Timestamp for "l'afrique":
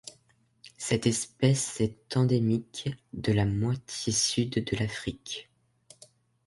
4.77-5.51